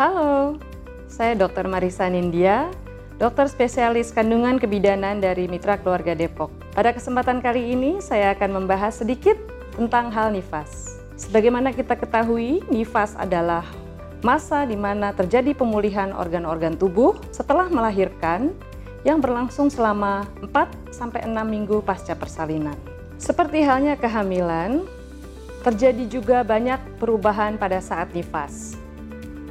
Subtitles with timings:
[0.00, 0.56] Halo,
[1.12, 1.68] saya Dr.
[1.68, 2.72] Marisa Nindya,
[3.20, 6.48] dokter spesialis kandungan kebidanan dari Mitra Keluarga Depok.
[6.72, 9.36] Pada kesempatan kali ini saya akan membahas sedikit
[9.76, 11.04] tentang hal nifas.
[11.20, 13.60] Sebagaimana kita ketahui, nifas adalah
[14.24, 18.56] masa di mana terjadi pemulihan organ-organ tubuh setelah melahirkan
[19.04, 22.80] yang berlangsung selama 4 sampai 6 minggu pasca persalinan.
[23.20, 24.80] Seperti halnya kehamilan,
[25.60, 28.79] terjadi juga banyak perubahan pada saat nifas.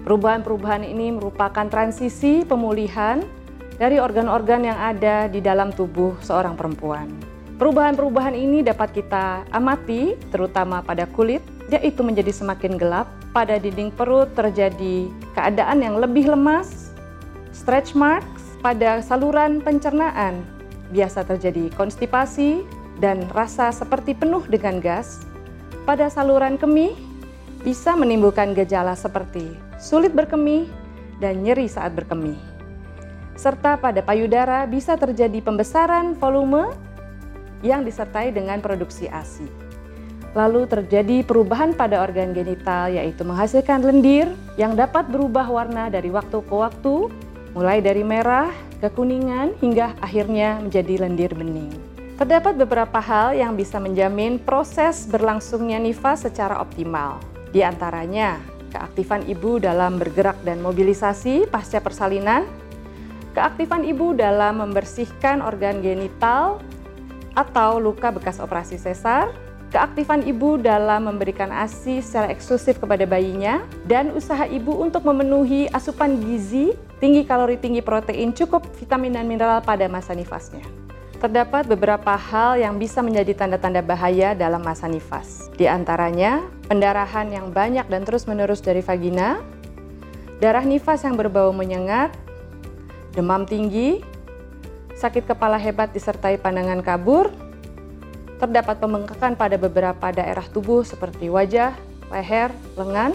[0.09, 3.21] Perubahan-perubahan ini merupakan transisi pemulihan
[3.77, 7.13] dari organ-organ yang ada di dalam tubuh seorang perempuan.
[7.61, 13.05] Perubahan-perubahan ini dapat kita amati terutama pada kulit, yaitu menjadi semakin gelap,
[13.37, 16.89] pada dinding perut terjadi keadaan yang lebih lemas,
[17.53, 20.41] stretch marks, pada saluran pencernaan
[20.89, 22.65] biasa terjadi konstipasi
[22.97, 25.21] dan rasa seperti penuh dengan gas,
[25.85, 26.97] pada saluran kemih
[27.59, 30.67] bisa menimbulkan gejala seperti sulit berkemih
[31.19, 32.39] dan nyeri saat berkemih.
[33.39, 36.75] Serta pada payudara bisa terjadi pembesaran volume
[37.63, 39.47] yang disertai dengan produksi ASI.
[40.37, 44.29] Lalu terjadi perubahan pada organ genital yaitu menghasilkan lendir
[44.61, 47.09] yang dapat berubah warna dari waktu ke waktu,
[47.57, 51.73] mulai dari merah, kekuningan hingga akhirnya menjadi lendir bening.
[52.19, 57.38] Terdapat beberapa hal yang bisa menjamin proses berlangsungnya nifas secara optimal.
[57.49, 58.37] Di antaranya,
[58.69, 62.45] keaktifan ibu dalam bergerak dan mobilisasi pasca persalinan,
[63.33, 66.61] keaktifan ibu dalam membersihkan organ genital
[67.33, 69.33] atau luka bekas operasi sesar,
[69.73, 76.21] keaktifan ibu dalam memberikan ASI secara eksklusif kepada bayinya, dan usaha ibu untuk memenuhi asupan
[76.21, 80.78] gizi, tinggi kalori, tinggi protein, cukup vitamin dan mineral pada masa nifasnya.
[81.19, 85.51] Terdapat beberapa hal yang bisa menjadi tanda-tanda bahaya dalam masa nifas.
[85.59, 89.43] Di antaranya, pendarahan yang banyak dan terus-menerus dari vagina,
[90.39, 92.15] darah nifas yang berbau menyengat,
[93.11, 93.99] demam tinggi,
[94.95, 97.27] sakit kepala hebat disertai pandangan kabur,
[98.39, 101.75] terdapat pembengkakan pada beberapa daerah tubuh seperti wajah,
[102.15, 102.47] leher,
[102.79, 103.11] lengan,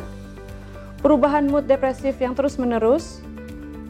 [1.00, 3.24] perubahan mood depresif yang terus-menerus,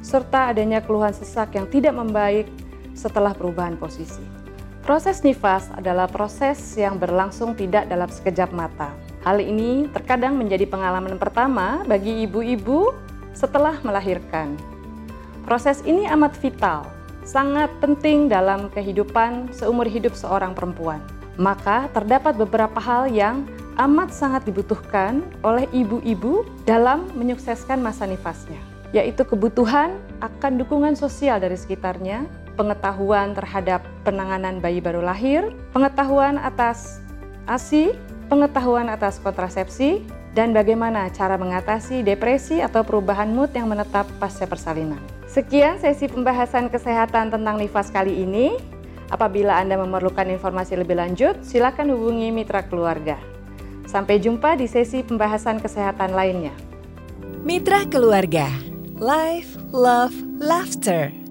[0.06, 2.46] serta adanya keluhan sesak yang tidak membaik
[2.94, 4.22] setelah perubahan posisi.
[4.84, 8.92] Proses nifas adalah proses yang berlangsung tidak dalam sekejap mata.
[9.24, 12.92] Hal ini terkadang menjadi pengalaman pertama bagi ibu-ibu
[13.32, 14.52] setelah melahirkan.
[15.48, 16.84] Proses ini amat vital,
[17.24, 21.00] sangat penting dalam kehidupan seumur hidup seorang perempuan.
[21.40, 23.48] Maka terdapat beberapa hal yang
[23.80, 28.60] amat sangat dibutuhkan oleh ibu-ibu dalam menyukseskan masa nifasnya,
[28.92, 37.02] yaitu kebutuhan akan dukungan sosial dari sekitarnya, pengetahuan terhadap penanganan bayi baru lahir, pengetahuan atas
[37.44, 37.92] ASI,
[38.32, 40.00] pengetahuan atas kontrasepsi,
[40.34, 44.98] dan bagaimana cara mengatasi depresi atau perubahan mood yang menetap pasca persalinan.
[45.30, 48.58] Sekian sesi pembahasan kesehatan tentang nifas kali ini.
[49.12, 53.14] Apabila Anda memerlukan informasi lebih lanjut, silakan hubungi mitra keluarga.
[53.86, 56.56] Sampai jumpa di sesi pembahasan kesehatan lainnya.
[57.44, 58.48] Mitra keluarga,
[58.98, 61.23] life, love, laughter.